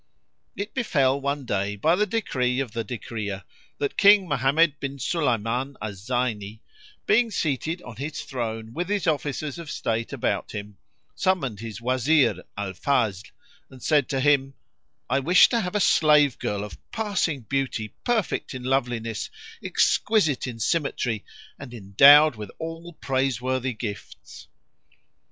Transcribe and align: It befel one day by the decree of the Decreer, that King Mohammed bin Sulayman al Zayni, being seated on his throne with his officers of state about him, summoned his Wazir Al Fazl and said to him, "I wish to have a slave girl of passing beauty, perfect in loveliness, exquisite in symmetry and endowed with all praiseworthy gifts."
It 0.55 0.73
befel 0.73 1.21
one 1.21 1.45
day 1.45 1.75
by 1.75 1.95
the 1.95 2.07
decree 2.07 2.59
of 2.59 2.71
the 2.71 2.83
Decreer, 2.83 3.43
that 3.77 3.97
King 3.99 4.27
Mohammed 4.27 4.79
bin 4.79 4.97
Sulayman 4.97 5.75
al 5.79 5.91
Zayni, 5.93 6.59
being 7.05 7.29
seated 7.29 7.83
on 7.83 7.97
his 7.97 8.23
throne 8.23 8.73
with 8.73 8.89
his 8.89 9.05
officers 9.05 9.59
of 9.59 9.69
state 9.69 10.11
about 10.11 10.53
him, 10.53 10.77
summoned 11.13 11.59
his 11.59 11.79
Wazir 11.81 12.43
Al 12.57 12.73
Fazl 12.73 13.27
and 13.69 13.83
said 13.83 14.09
to 14.09 14.19
him, 14.19 14.55
"I 15.07 15.19
wish 15.19 15.49
to 15.49 15.59
have 15.59 15.75
a 15.75 15.79
slave 15.79 16.39
girl 16.39 16.63
of 16.63 16.79
passing 16.91 17.41
beauty, 17.41 17.89
perfect 18.03 18.55
in 18.55 18.63
loveliness, 18.63 19.29
exquisite 19.63 20.47
in 20.47 20.57
symmetry 20.59 21.23
and 21.59 21.75
endowed 21.75 22.35
with 22.35 22.49
all 22.57 22.93
praiseworthy 22.93 23.73
gifts." 23.73 24.47